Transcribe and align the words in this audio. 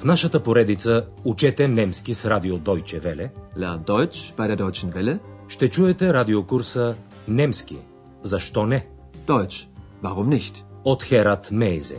В 0.00 0.04
нашата 0.04 0.42
поредица 0.42 1.06
Учете 1.24 1.68
немски 1.68 2.14
с 2.14 2.30
радио 2.30 2.58
Deutsche 2.58 3.00
Welle 3.02 3.30
Lern 3.56 3.84
Deutsch 3.84 4.34
bei 4.36 4.48
der 4.48 4.56
Deutschen 4.56 4.92
Welle. 4.92 5.18
ще 5.48 5.68
чуете 5.70 6.14
радиокурса 6.14 6.96
Немски. 7.28 7.76
Защо 8.22 8.66
не? 8.66 8.86
Deutsch. 9.26 9.68
Warum 10.02 10.28
nicht? 10.28 10.64
От 10.84 11.02
Херат 11.02 11.50
Мейзе. 11.52 11.98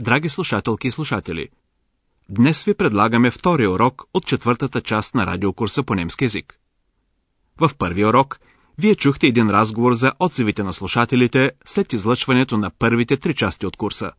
Драги 0.00 0.28
слушателки 0.28 0.88
и 0.88 0.90
слушатели, 0.90 1.48
днес 2.28 2.64
ви 2.64 2.74
предлагаме 2.74 3.30
втория 3.30 3.70
урок 3.70 4.02
от 4.14 4.26
четвъртата 4.26 4.80
част 4.80 5.14
на 5.14 5.26
радиокурса 5.26 5.82
по 5.82 5.94
немски 5.94 6.24
язик. 6.24 6.60
В 7.60 7.70
първия 7.78 8.08
урок 8.08 8.40
вие 8.80 8.94
чухте 8.94 9.26
един 9.26 9.50
разговор 9.50 9.92
за 9.94 10.12
отзивите 10.18 10.62
на 10.62 10.72
слушателите 10.72 11.52
след 11.64 11.92
излъчването 11.92 12.56
на 12.56 12.70
първите 12.70 13.16
три 13.16 13.34
части 13.34 13.66
от 13.66 13.76
курса. 13.76 14.12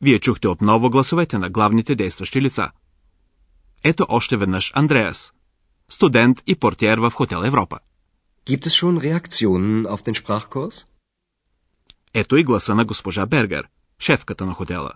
Вие 0.00 0.18
чухте 0.18 0.48
отново 0.48 0.90
гласовете 0.90 1.38
на 1.38 1.50
главните 1.50 1.94
действащи 1.94 2.42
лица. 2.42 2.70
Ето 3.84 4.06
още 4.08 4.36
веднъж 4.36 4.72
Андреас, 4.74 5.32
студент 5.88 6.42
и 6.46 6.56
портиер 6.56 6.98
в 6.98 7.10
Хотел 7.10 7.44
Европа. 7.44 7.78
Gibt 8.46 8.66
es 8.66 8.74
schon 8.80 8.94
Reaktionen 8.98 9.86
auf 9.86 10.00
den 10.06 10.14
Sprachkurs? 10.22 10.86
Ето 12.14 12.36
и 12.36 12.44
гласа 12.44 12.74
на 12.74 12.84
госпожа 12.84 13.26
Бергер, 13.26 13.68
шефката 13.98 14.46
на 14.46 14.54
хотела. 14.54 14.92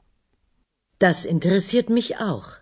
Das 1.00 1.26
interessiert 1.34 1.88
mich 1.88 2.20
auch. 2.20 2.58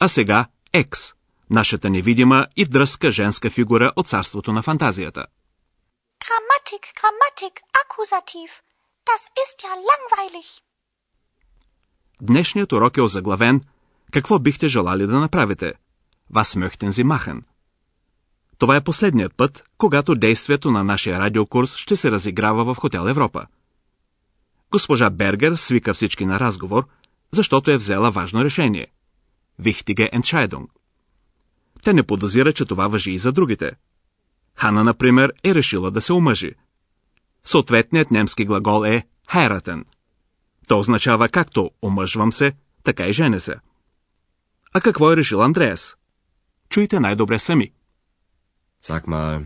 А 0.00 0.08
сега 0.08 0.46
Екс, 0.72 1.14
нашата 1.50 1.90
невидима 1.90 2.46
и 2.56 2.64
дръзка 2.64 3.10
женска 3.10 3.50
фигура 3.50 3.92
от 3.96 4.08
царството 4.08 4.52
на 4.52 4.62
фантазията. 4.62 5.26
Grammatik, 6.26 6.84
Grammatik, 7.00 7.54
Akkusativ. 7.80 8.50
Das 9.10 9.22
ist 9.42 9.56
ja 9.66 9.74
langweilig. 9.90 10.62
Днешният 12.22 12.72
урок 12.72 12.96
е 12.96 13.00
озаглавен 13.00 13.60
Какво 14.12 14.38
бихте 14.38 14.68
желали 14.68 15.06
да 15.06 15.20
направите? 15.20 15.72
Was 16.32 16.68
möchten 16.68 16.90
Sie 16.90 17.04
machen? 17.04 17.42
Това 18.58 18.76
е 18.76 18.84
последният 18.84 19.36
път, 19.36 19.64
когато 19.78 20.14
действието 20.14 20.70
на 20.70 20.84
нашия 20.84 21.20
радиокурс 21.20 21.76
ще 21.76 21.96
се 21.96 22.10
разиграва 22.10 22.74
в 22.74 22.78
Хотел 22.78 23.08
Европа. 23.08 23.46
Госпожа 24.70 25.10
Бергер 25.10 25.56
свика 25.56 25.94
всички 25.94 26.24
на 26.24 26.40
разговор, 26.40 26.86
защото 27.30 27.70
е 27.70 27.76
взела 27.76 28.10
важно 28.10 28.44
решение. 28.44 28.86
Wichtige 29.60 30.12
Entscheidung. 30.12 30.66
Те 31.86 31.92
не 31.92 32.02
подозира, 32.02 32.52
че 32.52 32.64
това 32.64 32.88
въжи 32.88 33.10
и 33.10 33.18
за 33.18 33.32
другите. 33.32 33.72
Хана, 34.54 34.84
например, 34.84 35.32
е 35.44 35.54
решила 35.54 35.90
да 35.90 36.00
се 36.00 36.12
омъжи. 36.12 36.52
Съответният 37.44 38.10
немски 38.10 38.44
глагол 38.44 38.84
е 38.86 39.06
heiraten. 39.32 39.84
То 40.68 40.78
означава 40.78 41.28
както 41.28 41.70
омъжвам 41.82 42.32
се, 42.32 42.52
така 42.84 43.06
и 43.06 43.12
жене 43.12 43.40
се. 43.40 43.54
А 44.74 44.80
какво 44.80 45.12
е 45.12 45.16
решил 45.16 45.42
Андреас? 45.42 45.96
Чуйте 46.68 47.00
най-добре 47.00 47.38
сами. 47.38 47.72
Sag 48.82 49.06
mal, 49.06 49.44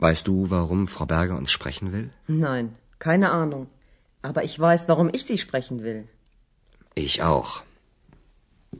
weißt 0.00 0.26
du, 0.26 0.32
warum 0.52 0.86
Frau 0.86 1.06
Berger 1.06 1.36
uns 1.40 1.50
sprechen 1.58 1.92
will? 1.92 2.08
Nein, 2.28 2.66
keine 2.98 3.28
Ahnung. 3.42 3.66
Aber 4.22 4.42
ich 4.48 4.56
weiß, 4.58 4.80
warum 4.88 5.08
ich 5.16 5.24
Sie 5.28 5.38
sprechen 5.46 5.76
will. 5.86 6.02
Ich 6.96 7.22
auch. 7.22 7.67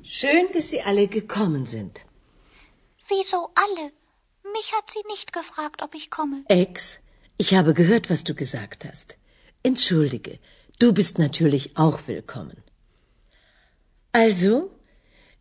Schön, 0.03 0.47
dass 0.53 0.71
Sie 0.71 0.83
alle 0.83 1.09
gekommen 1.09 1.67
sind. 1.67 2.01
Wieso 3.09 3.51
alle? 3.55 3.93
Mich 4.53 4.73
hat 4.73 4.91
sie 4.91 5.03
nicht 5.09 5.33
gefragt, 5.33 5.83
ob 5.83 5.95
ich 5.95 6.11
komme. 6.11 6.45
Ex, 6.49 7.01
ich 7.37 7.55
habe 7.55 7.75
gehört, 7.75 8.11
was 8.11 8.25
du 8.25 8.35
gesagt 8.35 8.85
hast. 8.85 9.17
Entschuldige, 9.63 10.39
du 10.79 10.93
bist 10.93 11.19
natürlich 11.19 11.77
auch 11.77 11.99
willkommen. 12.07 12.63
Also, 14.13 14.71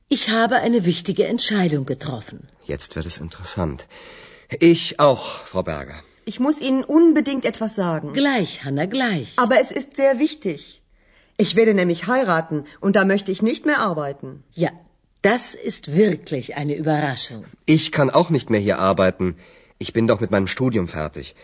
ich 0.10 0.30
habe 0.30 0.58
eine 0.58 0.86
wichtige 0.86 1.26
Entscheidung 1.26 1.86
getroffen. 1.86 2.50
Jetzt 2.66 2.96
wird 2.96 3.06
es 3.06 3.18
interessant. 3.18 3.88
Ich 4.60 5.00
auch, 5.00 5.46
Frau 5.46 5.64
Berger. 5.64 6.02
Ich 6.26 6.40
muss 6.40 6.60
Ihnen 6.60 6.84
unbedingt 6.84 7.46
etwas 7.46 7.76
sagen. 7.76 8.14
Gleich, 8.14 8.64
Hanna, 8.66 8.86
gleich. 8.86 9.34
Aber 9.38 9.60
es 9.60 9.72
ist 9.72 9.96
sehr 9.96 10.20
wichtig. 10.20 10.82
Ich 11.45 11.57
werde 11.57 11.75
nämlich 11.75 12.07
heiraten 12.07 12.65
und 12.85 12.97
da 12.97 13.05
möchte 13.05 13.33
ich 13.33 13.43
nicht 13.51 13.67
mehr 13.67 13.81
arbeiten. 13.91 14.31
Ja, 14.65 14.71
das 15.23 15.45
ist 15.71 15.85
wirklich 16.03 16.57
eine 16.61 16.75
Überraschung. 16.83 17.45
Ich 17.77 17.85
kann 17.97 18.11
auch 18.11 18.31
nicht 18.37 18.49
mehr 18.51 18.61
hier 18.61 18.79
arbeiten. 18.79 19.37
Ich 19.79 19.93
bin 19.93 20.07
doch 20.11 20.21
mit 20.25 20.31
meinem 20.35 20.51
Studium 20.57 20.87
fertig 20.89 21.35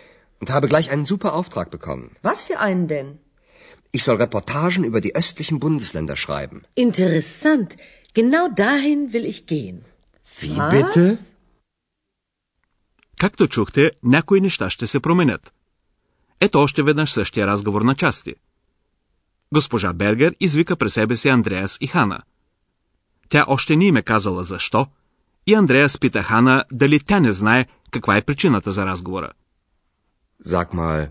und 0.41 0.50
habe 0.50 0.69
gleich 0.69 0.91
einen 0.91 1.06
super 1.12 1.31
Auftrag 1.39 1.71
bekommen. 1.77 2.06
Was 2.22 2.44
für 2.49 2.59
einen 2.69 2.87
denn? 2.94 3.19
Ich 3.97 4.05
soll 4.05 4.16
Reportagen 4.16 4.84
über 4.84 5.00
die 5.00 5.15
östlichen 5.15 5.59
Bundesländer 5.65 6.16
schreiben. 6.16 6.59
Interessant. 6.75 7.77
Genau 8.15 8.44
dahin 8.66 9.12
will 9.12 9.27
ich 9.33 9.47
gehen. 9.47 9.84
Wie 10.41 10.56
Was? 10.56 10.72
bitte? 10.75 11.19
Както 13.19 13.47
чухте, 13.49 13.91
някои 14.03 14.41
неща 14.41 14.71
ще 14.71 14.87
се 14.87 15.00
променят. 15.00 15.53
Ето 16.41 16.59
още 16.59 16.83
веднъж 16.83 17.12
същия 17.12 17.47
разговор 17.47 17.83
на 17.83 17.94
части. 17.94 18.34
Госпожа 19.53 19.94
Бергер 19.94 20.36
извика 20.40 20.75
при 20.75 20.90
себе 20.90 21.16
си 21.16 21.30
Андреас 21.30 21.78
и 21.81 21.88
Хана. 21.88 22.19
Тя 23.30 23.46
още 23.47 23.75
не 23.75 23.86
им 23.86 23.96
е 23.96 24.02
казала 24.02 24.44
защо, 24.44 24.88
и 25.47 25.53
Андреас 25.53 25.97
пита 25.97 26.24
Хана 26.24 26.66
дали 26.72 27.00
тя 27.00 27.19
не 27.19 27.31
знае 27.31 27.66
каква 27.91 28.18
е 28.18 28.22
причината 28.22 28.72
за 28.72 28.86
разговора. 28.86 29.31
Sag 30.46 30.74
mal, 30.74 31.09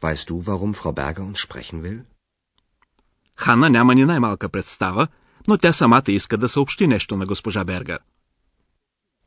weißt 0.00 0.28
du, 0.28 0.34
warum 0.48 0.72
Frau 0.74 0.92
Berger 0.92 1.24
uns 1.30 1.38
sprechen 1.46 1.82
will? 1.82 2.00
Хана 3.36 3.70
няма 3.70 3.94
ни 3.94 4.04
най-малка 4.04 4.48
представа, 4.48 5.08
но 5.48 5.56
тя 5.56 5.72
самата 5.72 6.08
иска 6.08 6.38
да 6.38 6.48
съобщи 6.48 6.86
нещо 6.86 7.16
на 7.16 7.26
госпожа 7.26 7.64
Бергер. 7.64 7.98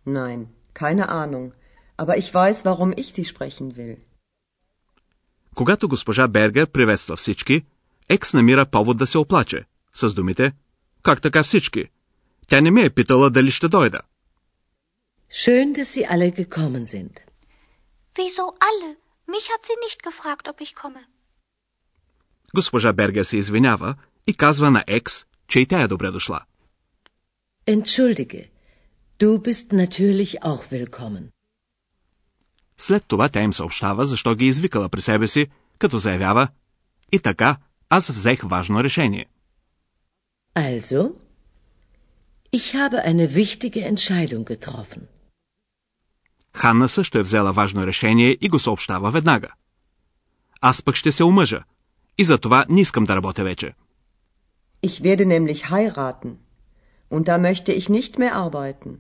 Nein, 0.08 0.46
keine 0.74 1.06
Ahnung. 1.08 1.52
Aber 1.98 2.18
ich 2.18 2.30
weiß, 2.34 2.56
warum 2.66 2.92
ich 3.02 3.10
Sie 3.16 3.34
sprechen 3.34 3.74
will. 3.74 3.98
Когато 5.56 5.88
госпожа 5.88 6.28
Бергер 6.28 6.68
приветства 6.68 7.16
всички, 7.16 7.66
Екс 8.10 8.38
намира 8.38 8.66
повод 8.66 8.98
да 8.98 9.08
се 9.08 9.18
оплаче, 9.18 9.66
с 9.94 10.14
думите 10.14 10.52
«Как 11.04 11.22
така 11.22 11.44
всички? 11.44 11.90
Тя 12.48 12.62
не 12.62 12.72
ми 12.72 12.82
е 12.82 12.90
питала 12.90 13.30
дали 13.30 13.52
ще 13.52 13.68
дойда». 13.68 14.00
Schön, 15.32 15.68
dass 15.78 15.90
Sie 15.96 16.06
alle 16.14 16.30
gekommen 16.42 16.86
sind. 16.94 17.14
Wieso 18.18 18.46
alle? 18.70 18.90
Mich 19.34 19.48
hat 19.52 19.64
sie 19.68 19.78
nicht 19.86 20.00
gefragt, 20.08 20.48
ob 20.48 20.62
ich 20.62 20.76
komme. 20.76 21.06
Госпожа 22.56 22.94
Бергер 22.94 23.24
се 23.24 23.38
извинява 23.38 23.96
и 24.28 24.34
казва 24.34 24.72
на 24.72 24.84
Екс, 24.88 25.26
че 25.48 25.60
и 25.60 25.66
тя 25.66 25.82
е 25.82 25.88
добре 25.88 26.12
дошла. 26.12 26.42
Entschuldige, 27.68 28.50
du 29.20 29.38
bist 29.38 29.74
natürlich 29.74 30.40
auch 30.42 30.72
willkommen. 30.72 31.30
След 32.78 33.06
това 33.08 33.30
тя 33.30 33.42
им 33.42 33.54
съобщава, 33.54 34.06
защо 34.06 34.36
ги 34.36 34.46
е 34.46 34.48
извикала 34.48 34.90
при 34.90 35.02
себе 35.02 35.28
си, 35.28 35.48
като 35.80 35.98
заявява 35.98 36.48
«И 37.12 37.20
така, 37.20 37.58
аз 37.98 38.04
взех 38.18 38.40
важно 38.54 38.78
решение». 38.88 39.26
Also, 40.56 41.02
ich 42.58 42.68
habe 42.80 42.98
eine 43.10 43.26
wichtige 43.40 43.82
Entscheidung 43.92 44.44
getroffen. 44.52 45.02
Ханна 46.56 46.88
също 46.88 47.18
е 47.18 47.24
взела 47.24 47.54
важно 47.54 47.88
решение 47.88 48.38
и 48.42 48.50
го 48.50 48.60
съобщава 48.60 49.12
веднага. 49.12 49.50
Аз 50.62 50.82
пък 50.82 50.96
ще 50.96 51.12
се 51.12 51.24
омъжа 51.24 51.64
и 52.18 52.24
за 52.24 52.38
това 52.38 52.66
не 52.70 52.82
искам 52.82 53.06
да 53.06 53.16
работя 53.16 53.44
вече. 53.44 53.74
Ich 54.88 55.02
werde 55.02 55.26
nämlich 55.26 55.62
heiraten. 55.72 56.32
Und 57.12 57.24
da 57.30 57.38
möchte 57.38 57.72
ich 57.80 57.88
nicht 57.90 58.14
mehr 58.18 58.34
arbeiten. 58.34 58.98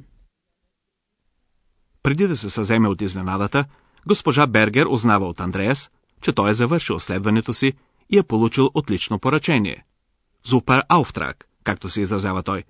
Преди 2.03 2.27
да 2.27 2.37
се 2.37 2.49
съземе 2.49 2.87
от 2.87 3.01
изненадата, 3.01 3.65
госпожа 4.07 4.47
Бергер 4.47 4.85
узнава 4.85 5.27
от 5.27 5.39
Андреас, 5.39 5.91
че 6.21 6.33
той 6.33 6.49
е 6.49 6.53
завършил 6.53 6.99
следването 6.99 7.53
си 7.53 7.73
и 8.13 8.17
е 8.17 8.23
получил 8.23 8.69
отлично 8.73 9.19
поръчение. 9.19 9.85
Зупер 10.45 10.83
Ауфтрак, 10.89 11.47
както 11.63 11.89
се 11.89 12.01
изразява 12.01 12.43
той. 12.43 12.63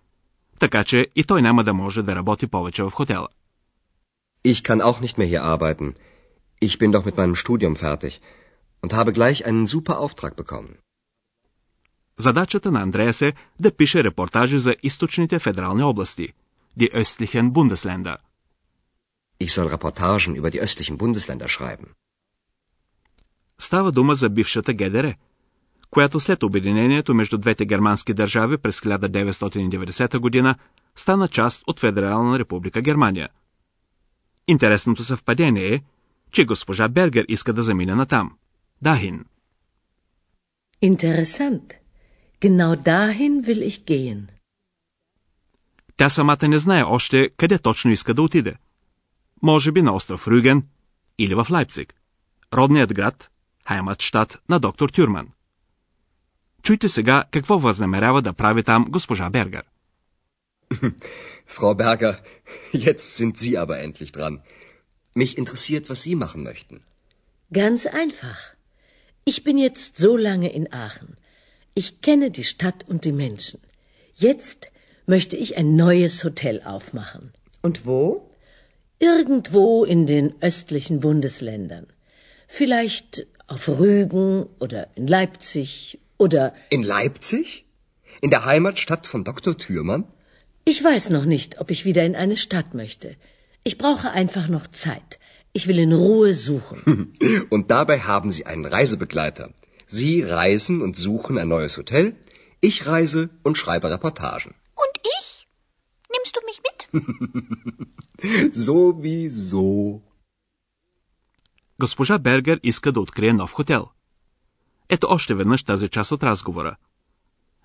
Така 0.59 0.83
че 0.83 1.07
и 1.15 1.23
той 1.23 1.41
няма 1.41 1.63
да 1.63 1.73
може 1.73 2.03
да 2.03 2.15
работи 2.15 2.47
повече 2.47 2.83
в 2.83 2.91
хотела. 2.91 3.27
Ich 4.45 4.61
kann 4.67 4.81
auch 4.81 4.99
nicht 5.01 5.17
mehr 5.17 5.29
hier 5.33 5.43
arbeiten. 5.53 5.95
Ich 6.61 6.77
bin 6.79 6.91
doch 6.91 7.05
mit 7.05 7.17
meinem 7.17 7.35
Studium 7.43 7.75
fertig 7.75 8.13
und 8.83 8.91
habe 8.99 9.11
gleich 9.19 9.39
einen 9.47 9.67
super 9.67 9.95
Auftrag 10.03 10.35
bekommen. 10.35 10.77
Задачата 12.17 12.71
на 12.71 12.81
Андреас 12.81 13.21
е 13.21 13.33
да 13.59 13.71
пише 13.71 14.03
репортажи 14.03 14.59
за 14.59 14.75
източните 14.83 15.39
федерални 15.39 15.83
области, 15.83 16.27
die 16.79 16.91
östlichen 16.91 17.51
Bundesländer. 17.51 18.17
Ich 19.39 19.53
soll 19.53 19.67
Reportagen 19.75 20.35
über 20.35 20.49
die 20.51 20.61
östlichen 20.61 20.97
Bundesländer 20.97 21.49
schreiben. 21.49 21.87
Става 23.59 23.91
дума 23.91 24.15
за 24.15 24.29
бившата 24.29 24.73
ГДР, 24.73 25.15
която 25.93 26.19
след 26.19 26.43
обединението 26.43 27.13
между 27.13 27.37
двете 27.37 27.65
германски 27.65 28.13
държави 28.13 28.57
през 28.57 28.79
1990 28.79 30.19
година 30.19 30.55
стана 30.95 31.27
част 31.27 31.63
от 31.67 31.79
Федерална 31.79 32.39
република 32.39 32.81
Германия. 32.81 33.29
Интересното 34.47 35.03
съвпадение 35.03 35.73
е, 35.73 35.81
че 36.31 36.45
госпожа 36.45 36.89
Бергер 36.89 37.25
иска 37.27 37.53
да 37.53 37.61
замине 37.61 37.95
натам. 37.95 38.31
Дахин. 38.81 39.25
Interessant. 40.83 41.73
Genau 42.41 42.75
dahin 42.75 43.41
will 43.45 43.67
ich 43.69 43.83
gehen. 43.85 44.27
Тя 45.97 46.09
самата 46.09 46.47
не 46.47 46.59
знае 46.59 46.83
още 46.83 47.29
къде 47.37 47.57
точно 47.57 47.91
иска 47.91 48.13
да 48.13 48.21
отиде. 48.21 48.55
Може 49.41 49.71
би 49.71 49.81
на 49.81 49.95
остров 49.95 50.27
Рюген 50.27 50.63
или 51.17 51.35
в 51.35 51.47
Лайпциг. 51.51 51.93
Родният 52.53 52.93
град, 52.93 53.29
Хайматштадт 53.67 54.37
на 54.49 54.59
доктор 54.59 54.89
Тюрман. 54.89 55.27
Чуйте 56.62 56.88
сега 56.88 57.24
какво 57.30 57.58
възнамерява 57.58 58.22
да 58.22 58.32
прави 58.32 58.62
там 58.62 58.86
госпожа 58.88 59.30
Бергер. 59.30 59.62
Frau 61.56 61.74
Berger, 61.74 62.14
jetzt 62.74 63.16
sind 63.16 63.34
Sie 63.42 63.56
aber 63.62 63.76
endlich 63.86 64.12
dran. 64.12 64.34
Mich 65.14 65.32
interessiert, 65.42 65.84
was 65.90 66.02
Sie 66.02 66.16
machen 66.24 66.42
möchten. 66.50 66.76
Ganz 67.60 67.86
einfach. 68.02 68.40
Ich 69.30 69.38
bin 69.44 69.56
jetzt 69.66 69.92
so 70.04 70.12
lange 70.28 70.50
in 70.58 70.66
Aachen. 70.72 71.10
Ich 71.80 71.88
kenne 72.06 72.30
die 72.30 72.48
Stadt 72.52 72.80
und 72.90 73.00
die 73.06 73.16
Menschen. 73.24 73.60
Jetzt 74.14 74.70
möchte 75.06 75.36
ich 75.44 75.56
ein 75.56 75.70
neues 75.76 76.24
Hotel 76.24 76.56
aufmachen. 76.74 77.32
Und 77.62 77.86
wo? 77.86 78.30
Irgendwo 78.98 79.84
in 79.84 80.06
den 80.06 80.26
östlichen 80.42 81.00
Bundesländern. 81.00 81.86
Vielleicht 82.46 83.26
auf 83.46 83.68
Rügen 83.68 84.46
oder 84.58 84.88
in 84.96 85.06
Leipzig 85.06 85.98
oder. 86.22 86.54
In 86.70 86.82
Leipzig? 86.82 87.64
In 88.20 88.30
der 88.30 88.44
Heimatstadt 88.44 89.06
von 89.06 89.24
Dr. 89.24 89.56
Thürmann? 89.56 90.04
Ich 90.64 90.82
weiß 90.82 91.10
noch 91.10 91.24
nicht, 91.24 91.60
ob 91.60 91.70
ich 91.70 91.84
wieder 91.84 92.04
in 92.04 92.16
eine 92.16 92.36
Stadt 92.36 92.74
möchte. 92.74 93.16
Ich 93.64 93.78
brauche 93.78 94.10
einfach 94.10 94.48
noch 94.48 94.66
Zeit. 94.66 95.18
Ich 95.52 95.66
will 95.68 95.78
in 95.78 95.92
Ruhe 95.92 96.34
suchen. 96.34 97.12
Und 97.50 97.70
dabei 97.70 98.00
haben 98.00 98.30
Sie 98.32 98.44
einen 98.46 98.66
Reisebegleiter. 98.66 99.46
Sie 99.86 100.22
reisen 100.22 100.82
und 100.82 100.96
suchen 100.96 101.38
ein 101.38 101.48
neues 101.48 101.78
Hotel. 101.78 102.16
Ich 102.60 102.86
reise 102.86 103.30
und 103.42 103.56
schreibe 103.56 103.90
Reportagen. 103.90 104.54
Und 104.74 104.94
ich? 105.16 105.46
Nimmst 106.14 106.34
du 106.36 106.40
mich 106.48 106.60
mit? 106.68 106.78
Sowieso. 108.54 110.02
Госпожа 111.78 112.18
Бергер 112.18 112.58
иска 112.62 112.90
да 112.92 113.00
открие 113.00 113.32
нов 113.32 113.52
хотел. 113.52 113.92
Ето 114.89 115.07
още 115.09 115.35
веднъж 115.35 115.63
тази 115.63 115.89
част 115.89 116.11
от 116.11 116.23
разговора. 116.23 116.75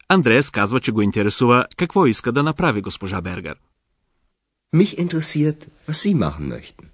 Андреас 0.08 0.50
казва, 0.50 0.80
че 0.80 0.92
го 0.92 1.02
интересува 1.02 1.66
какво 1.76 2.06
иска 2.06 2.32
да 2.32 2.42
направи 2.42 2.80
госпожа 2.80 3.20
Бергер. 3.20 3.56
Mich 4.74 4.98
interessiert, 4.98 5.68
was 5.88 5.92
Sie 5.92 6.14
machen 6.14 6.48
möchten. 6.48 6.84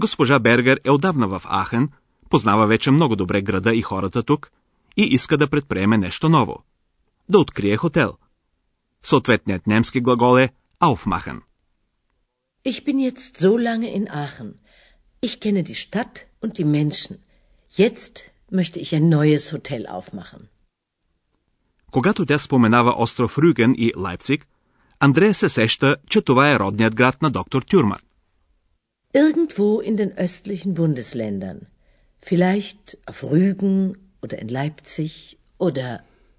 Госпожа 0.00 0.38
Бергер 0.38 0.80
е 0.84 0.90
отдавна 0.90 1.28
в 1.28 1.42
Ахен, 1.44 1.88
познава 2.30 2.66
вече 2.66 2.90
много 2.90 3.16
добре 3.16 3.42
града 3.42 3.74
и 3.74 3.82
хората 3.82 4.22
тук 4.22 4.50
и 4.96 5.02
иска 5.02 5.38
да 5.38 5.50
предприеме 5.50 5.98
нещо 5.98 6.28
ново. 6.28 6.64
Да 7.28 7.38
открие 7.38 7.76
хотел. 7.76 8.16
Съответният 9.02 9.66
немски 9.66 10.00
глагол 10.00 10.38
е 10.38 10.48
aufmachen. 10.80 11.40
Ich 12.64 12.84
bin 12.84 12.98
jetzt 13.10 13.38
so 13.38 13.52
lange 13.66 13.90
in 13.98 14.06
Aachen. 14.08 14.50
Ich 15.22 15.40
kenne 15.40 15.62
die 15.62 15.80
Stadt 15.84 16.14
und 16.42 16.52
die 16.58 16.68
Menschen. 16.78 17.14
Jetzt 17.82 18.29
möchte 18.50 18.78
ich 18.80 18.94
ein 18.94 19.08
neues 19.08 19.52
Hotel 19.52 19.86
aufmachen. 19.86 20.48
Когато 21.90 22.26
тя 22.26 22.38
споменава 22.38 22.94
остров 22.96 23.38
Рюген 23.38 23.74
и 23.78 23.92
Лайпциг, 23.96 24.46
Андрея 25.00 25.34
се 25.34 25.48
сеща, 25.48 25.96
че 26.10 26.20
това 26.20 26.52
е 26.52 26.58
родният 26.58 26.94
град 26.94 27.22
на 27.22 27.30
доктор 27.30 27.62
Тюрман. 27.62 27.98
Irgendwo 29.14 29.82
in 29.88 29.96
den 29.96 30.12
östlichen 30.26 30.72
Bundesländern. 30.74 31.60
Vielleicht 32.28 32.84
auf 33.10 33.18
Rügen 33.32 33.76
oder 34.22 34.36
in 34.42 34.48
Leipzig 34.58 35.12
oder. 35.58 35.88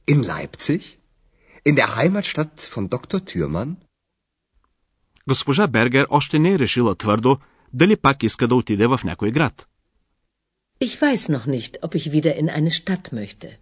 In 0.07 0.19
Leipzig? 0.33 0.81
In 1.69 1.75
der 1.75 1.89
Heimatstadt 1.97 2.57
von 2.73 2.89
Dr. 2.89 3.19
Thürmann? 3.19 3.75
Госпожа 5.27 5.67
Бергер 5.67 6.07
още 6.09 6.39
не 6.39 6.53
е 6.53 6.59
решила 6.59 6.95
твърдо 6.95 7.37
дали 7.73 7.95
пак 7.95 8.23
иска 8.23 8.47
да 8.47 8.55
отиде 8.55 8.87
в 8.87 8.99
някой 9.03 9.31
град. 9.31 9.67
Ich 10.85 10.93
weiß 11.05 11.23
noch 11.35 11.45
nicht, 11.55 11.73
ob 11.85 11.91
ich 11.99 12.05
wieder 12.15 12.33
in 12.41 12.47
eine 12.57 12.71
Stadt 12.79 13.05
möchte. 13.11 13.57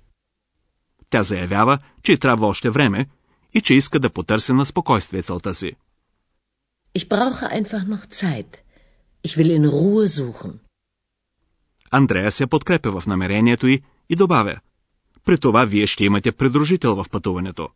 Тя 1.09 1.23
заявява, 1.23 1.79
че 2.03 2.17
трябва 2.17 2.47
още 2.47 2.69
време 2.69 3.07
и 3.53 3.61
че 3.61 3.73
иска 3.73 3.99
да 3.99 4.09
потърси 4.09 4.53
на 4.53 4.65
спокойствие 4.65 5.23
целта 5.23 5.53
си. 5.53 5.71
Ich 6.97 7.07
brauche 7.07 7.47
einfach 7.57 7.87
noch 7.87 8.05
Zeit. 8.09 8.57
Ich 9.27 9.37
will 9.37 9.51
in 9.59 9.65
Ruhe 9.65 10.07
suchen. 10.07 10.59
Андрея 11.91 12.31
се 12.31 12.47
подкрепя 12.47 13.01
в 13.01 13.07
намерението 13.07 13.67
й 13.67 13.81
и 14.09 14.15
добавя. 14.15 14.59
При 15.25 15.37
това 15.37 15.65
вие 15.65 15.87
ще 15.87 16.03
имате 16.03 16.31
придружител 16.31 16.95
в 16.95 17.05
пътуването. 17.09 17.69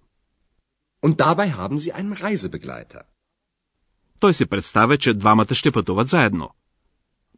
Und 1.06 1.16
dabei 1.16 1.50
haben 1.58 1.78
Sie 1.78 1.94
einen 1.94 2.14
Reisebegleiter. 2.24 3.02
Той 4.20 4.34
си 4.34 4.46
представя, 4.46 4.98
че 4.98 5.14
двамата 5.14 5.56
ще 5.56 5.72
пътуват 5.72 6.08
заедно. 6.08 6.50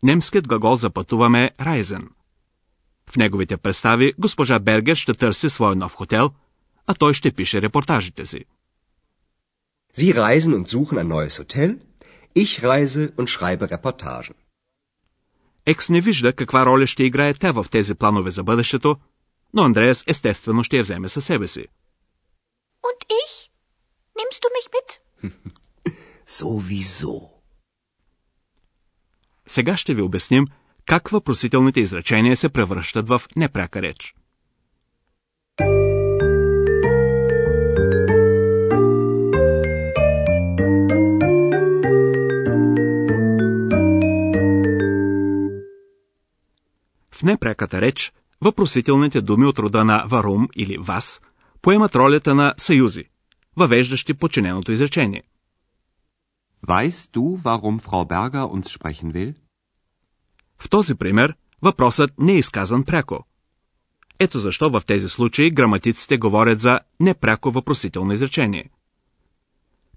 Немският 0.03 0.47
глагол 0.47 0.75
за 0.75 0.89
пътуваме 0.89 1.43
е 1.43 1.63
Райзен. 1.63 2.09
В 3.09 3.15
неговите 3.15 3.57
представи 3.57 4.13
госпожа 4.17 4.59
Бергер 4.59 4.95
ще 4.95 5.13
търси 5.13 5.49
свой 5.49 5.75
нов 5.75 5.93
хотел, 5.93 6.31
а 6.87 6.93
той 6.93 7.13
ще 7.13 7.31
пише 7.31 7.61
репортажите 7.61 8.25
си. 8.25 8.45
Sie 9.97 10.13
reisen 10.13 10.53
und 10.57 10.67
suchen 10.73 10.97
ein 11.01 11.09
neues 11.13 11.35
Hotel. 11.41 11.69
Ich 12.43 12.51
reise 12.69 13.03
und 13.17 13.27
schreibe 13.29 13.65
Reportagen. 13.75 14.35
Екс 15.65 15.89
не 15.89 16.01
вижда 16.01 16.33
каква 16.33 16.65
роля 16.65 16.87
ще 16.87 17.03
играе 17.03 17.33
тя 17.33 17.51
в 17.51 17.65
тези 17.71 17.95
планове 17.95 18.31
за 18.31 18.43
бъдещето, 18.43 18.95
но 19.53 19.63
Андреас 19.63 20.03
естествено 20.07 20.63
ще 20.63 20.77
я 20.77 20.83
вземе 20.83 21.09
със 21.09 21.25
себе 21.25 21.47
си. 21.47 21.65
Und 22.83 22.99
ich? 23.21 23.49
Nimmst 24.17 24.41
du 24.43 24.49
mich 24.57 24.67
mit? 24.75 24.89
Sowieso. 26.39 27.34
Сега 29.55 29.77
ще 29.77 29.93
ви 29.93 30.01
обясним 30.01 30.47
как 30.85 31.09
въпросителните 31.09 31.79
изречения 31.79 32.35
се 32.37 32.49
превръщат 32.49 33.07
в 33.07 33.21
непряка 33.35 33.81
реч. 33.81 34.15
В 47.11 47.23
непряката 47.23 47.81
реч 47.81 48.13
въпросителните 48.41 49.21
думи 49.21 49.45
от 49.45 49.59
рода 49.59 49.85
на 49.85 50.03
варум 50.07 50.47
или 50.55 50.77
вас 50.77 51.21
поемат 51.61 51.95
ролята 51.95 52.35
на 52.35 52.53
съюзи, 52.57 53.03
въвеждащи 53.55 54.13
подчиненото 54.13 54.71
изречение. 54.71 55.23
Weißt 56.67 57.13
du, 57.13 57.37
warum 57.45 57.79
Frau 57.79 58.05
Berger 58.05 58.45
uns 58.55 58.67
sprechen 58.77 59.11
will? 59.13 59.44
В 60.59 60.69
този 60.69 60.95
пример 60.95 61.35
въпросът 61.61 62.11
не 62.19 62.33
е 62.33 62.37
изказан 62.37 62.83
пряко. 62.83 63.25
Ето 64.19 64.39
защо 64.39 64.69
в 64.69 64.81
тези 64.87 65.09
случаи 65.09 65.51
граматиците 65.51 66.17
говорят 66.17 66.59
за 66.59 66.79
непряко 66.99 67.51
въпросително 67.51 68.13
изречение. 68.13 68.69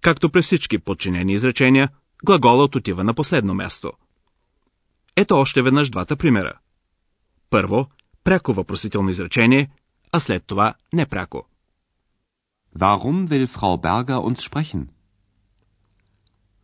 Както 0.01 0.31
при 0.31 0.43
всички 0.43 0.79
подчинени 0.79 1.33
изречения, 1.33 1.89
глаголът 2.25 2.75
отива 2.75 3.05
на 3.05 3.15
последно 3.15 3.55
място. 3.55 3.93
Ето 5.17 5.37
още 5.37 5.63
веднъж 5.63 5.91
двата 5.91 6.17
примера. 6.17 6.59
Първо, 7.51 7.87
пряко 8.25 8.53
въпросително 8.53 9.11
изречение, 9.11 9.71
а 10.13 10.21
след 10.21 10.45
това 10.47 10.75
непряко. 10.93 11.49
Warum 12.79 13.27
will 13.29 13.47
Frau 13.47 13.77
Berger 13.81 14.21
uns 14.29 14.41
sprechen? 14.49 14.87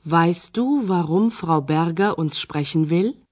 Weißt 0.06 0.52
du, 0.56 0.64
warum 0.90 1.30
Frau 1.30 1.60
Berger 1.60 2.12
uns 2.18 2.34
sprechen 2.44 2.86
will? 2.90 3.23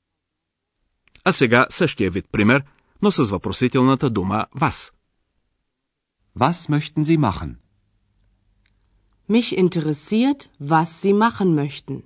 А 1.25 1.33
сега 1.33 1.67
същия 1.71 2.11
вид 2.11 2.27
пример, 2.33 2.65
но 3.03 3.11
с 3.11 3.31
въпросителната 3.31 4.11
дума 4.11 4.47
вас. 4.55 4.93
Was 6.39 6.71
möchten 6.71 7.05
Sie 7.05 7.19
machen? 7.19 7.55
Mich 9.31 9.57
interessiert, 9.65 10.49
was 10.63 10.85
Sie 10.85 11.15
machen 11.15 11.55
möchten. 11.55 12.03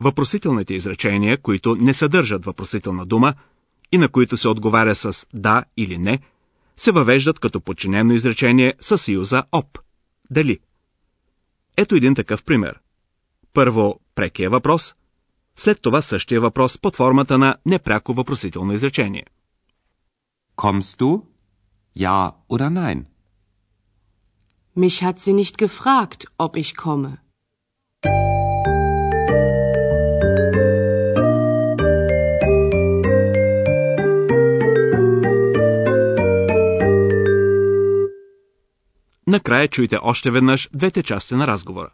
Въпросителните 0.00 0.74
изречения, 0.74 1.38
които 1.38 1.76
не 1.76 1.92
съдържат 1.94 2.44
въпросителна 2.44 3.06
дума 3.06 3.34
и 3.92 3.98
на 3.98 4.08
които 4.08 4.36
се 4.36 4.48
отговаря 4.48 4.94
с 4.94 5.26
да 5.34 5.64
или 5.76 5.98
не, 5.98 6.20
се 6.76 6.92
въвеждат 6.92 7.38
като 7.38 7.60
подчинено 7.60 8.14
изречение 8.14 8.74
със 8.80 9.02
съюза 9.02 9.44
ОП. 9.52 9.78
Дали? 10.30 10.58
Ето 11.76 11.94
един 11.94 12.14
такъв 12.14 12.44
пример. 12.44 12.80
Първо 13.52 14.00
прекия 14.14 14.50
въпрос, 14.50 14.94
след 15.56 15.82
това 15.82 16.02
същия 16.02 16.40
въпрос 16.40 16.78
под 16.78 16.96
формата 16.96 17.38
на 17.38 17.56
непряко 17.66 18.14
въпросително 18.14 18.72
изречение. 18.72 19.24
Kommst 20.56 21.00
du? 21.00 21.22
Я 21.96 22.32
oder 22.48 22.70
nein? 22.70 23.04
Mich 24.76 25.02
hat 25.02 25.18
sie 25.18 25.34
nicht 25.42 25.56
gefragt, 25.58 26.20
ob 26.38 26.56
ich 26.56 26.74
komme. 26.74 27.16
Накрая 39.28 39.68
чуйте 39.68 39.98
още 40.02 40.30
веднъж 40.30 40.68
двете 40.74 41.02
части 41.02 41.34
на 41.34 41.46
разговора. 41.46 41.90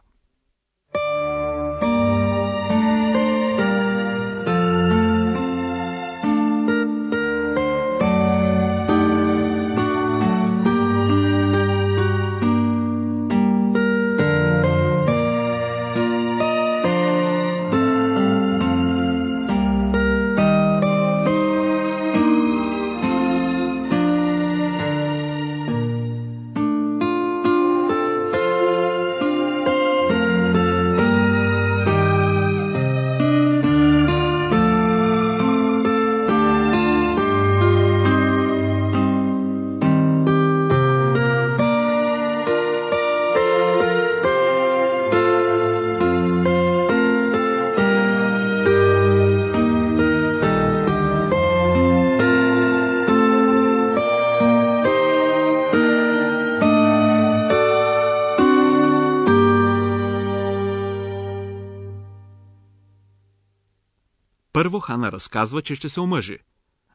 Първо 64.54 64.80
Хана 64.80 65.12
разказва, 65.12 65.62
че 65.62 65.76
ще 65.76 65.90
се 65.90 66.00
омъжи, 66.00 66.38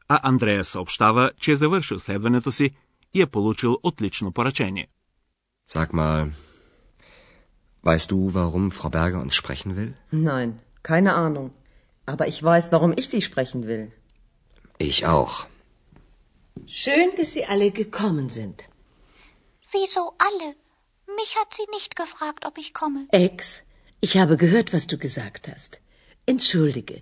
а 0.07 0.19
Андрея 0.23 0.65
съобщава, 0.65 1.31
че 1.39 1.51
е 1.51 1.55
завършил 1.55 1.99
следването 1.99 2.51
си 2.51 2.71
и 3.13 3.21
е 3.21 3.27
получил 3.27 3.77
отлично 3.83 4.31
поръчение. 4.31 4.87
Sag 5.69 5.93
mal, 5.93 6.31
weißt 7.85 8.09
du, 8.11 8.17
warum 8.37 8.65
Frau 8.77 8.89
Berger 8.89 9.19
uns 9.25 9.35
sprechen 9.41 9.71
will? 9.77 9.93
Nein, 10.29 10.49
keine 10.89 11.11
Ahnung. 11.25 11.49
Aber 12.05 12.25
ich 12.31 12.39
weiß, 12.49 12.65
warum 12.73 12.91
ich 12.99 13.07
Sie 13.13 13.23
sprechen 13.29 13.61
will. 13.69 13.85
Ich 14.89 14.99
auch. 15.15 15.35
Schön, 16.83 17.09
dass 17.17 17.29
Sie 17.35 17.45
alle 17.53 17.69
gekommen 17.71 18.27
sind. 18.39 18.57
Wieso 19.75 20.03
alle? 20.27 20.49
Mich 21.19 21.31
hat 21.39 21.53
sie 21.53 21.67
nicht 21.77 21.95
gefragt, 21.95 22.45
ob 22.45 22.57
ich 22.63 22.73
komme. 22.73 23.01
Ex, 23.11 23.63
ich 24.01 24.17
habe 24.21 24.35
gehört, 24.37 24.73
was 24.73 24.85
du 24.87 24.97
gesagt 24.97 25.47
hast. 25.51 25.71
Entschuldige, 26.25 27.01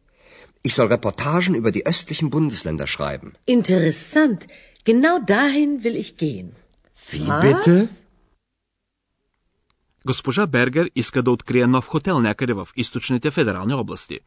Ich 0.62 0.74
soll 0.74 0.88
Reportagen 0.88 1.54
über 1.54 1.70
die 1.76 1.86
östlichen 1.92 2.28
Bundesländer 2.30 2.86
schreiben. 2.86 3.28
Interessant. 3.46 4.40
Genau 4.84 5.16
dahin 5.34 5.72
will 5.84 5.96
ich 5.96 6.16
gehen. 6.16 6.48
Wie 7.10 7.26
Was? 7.28 7.42
bitte? 7.44 7.88
Госпожа 10.04 10.46
Бергер 10.46 10.90
иска 10.94 11.22
да 11.22 11.30
открие 11.30 11.66
нов 11.66 11.86
хотел 11.86 12.20
някъде 12.20 12.52
в 12.52 12.68
източните 12.76 13.30
федерални 13.30 13.74
области. 13.74 14.20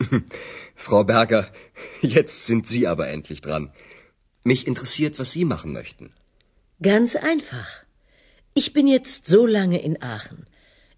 Frau 0.85 1.03
Berger, 1.03 1.43
jetzt 2.15 2.37
sind 2.47 2.63
Sie 2.67 2.87
aber 2.87 3.07
endlich 3.15 3.41
dran. 3.41 3.63
Mich 4.43 4.61
interessiert, 4.71 5.19
was 5.19 5.31
Sie 5.31 5.45
machen 5.53 5.71
möchten. 5.79 6.05
Ganz 6.89 7.15
einfach. 7.15 7.69
Ich 8.59 8.73
bin 8.73 8.87
jetzt 8.87 9.27
so 9.27 9.45
lange 9.45 9.79
in 9.87 9.95
Aachen. 10.15 10.39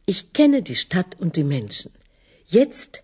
Ich 0.06 0.20
kenne 0.38 0.62
die 0.70 0.80
Stadt 0.84 1.12
und 1.22 1.36
die 1.36 1.50
Menschen. 1.56 1.92
Jetzt 2.46 3.04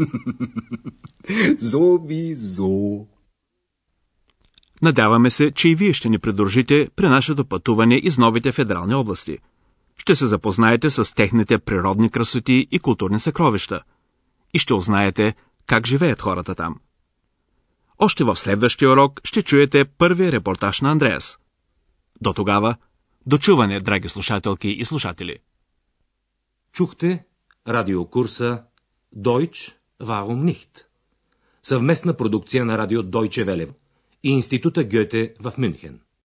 Sowieso. 1.72 3.06
Надяваме 4.82 5.30
се, 5.30 5.50
че 5.50 5.68
и 5.68 5.74
вие 5.74 5.92
ще 5.92 6.08
ни 6.08 6.18
придружите 6.18 6.88
при 6.96 7.08
нашето 7.08 7.44
пътуване 7.44 7.94
из 7.94 8.18
новите 8.18 8.52
федерални 8.52 8.94
области. 8.94 9.38
Ще 9.96 10.14
се 10.14 10.26
запознаете 10.26 10.90
с 10.90 11.14
техните 11.14 11.58
природни 11.58 12.10
красоти 12.10 12.68
и 12.70 12.78
културни 12.78 13.20
съкровища. 13.20 13.82
И 14.54 14.58
ще 14.58 14.74
узнаете 14.74 15.34
как 15.66 15.86
живеят 15.86 16.22
хората 16.22 16.54
там. 16.54 16.76
Още 17.98 18.24
в 18.24 18.36
следващия 18.36 18.90
урок 18.90 19.20
ще 19.24 19.42
чуете 19.42 19.84
първия 19.84 20.32
репортаж 20.32 20.80
на 20.80 20.90
Андреас. 20.90 21.38
До 22.20 22.32
тогава, 22.32 22.76
дочуване, 23.26 23.80
драги 23.80 24.08
слушателки 24.08 24.68
и 24.68 24.84
слушатели. 24.84 25.38
Чухте 26.72 27.24
радиокурса 27.68 28.62
Deutsch, 29.16 29.74
warum 30.00 30.44
nicht? 30.44 30.86
Съвместна 31.62 32.14
продукция 32.14 32.64
на 32.64 32.78
радио 32.78 33.02
Deutsche 33.02 33.44
Welle 33.44 33.74
и 34.22 34.30
Института 34.30 34.84
Гьоте 34.84 35.34
в 35.40 35.52
Мюнхен. 35.58 36.00